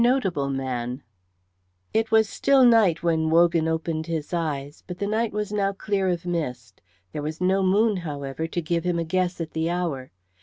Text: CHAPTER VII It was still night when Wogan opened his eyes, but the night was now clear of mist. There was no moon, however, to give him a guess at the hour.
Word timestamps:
CHAPTER 0.03 0.31
VII 0.49 1.01
It 1.93 2.09
was 2.09 2.27
still 2.27 2.65
night 2.65 3.03
when 3.03 3.29
Wogan 3.29 3.67
opened 3.67 4.07
his 4.07 4.33
eyes, 4.33 4.83
but 4.87 4.97
the 4.97 5.05
night 5.05 5.31
was 5.31 5.53
now 5.53 5.73
clear 5.73 6.09
of 6.09 6.25
mist. 6.25 6.81
There 7.11 7.21
was 7.21 7.39
no 7.39 7.61
moon, 7.61 7.97
however, 7.97 8.47
to 8.47 8.61
give 8.63 8.83
him 8.83 8.97
a 8.97 9.03
guess 9.03 9.39
at 9.39 9.51
the 9.51 9.69
hour. 9.69 10.09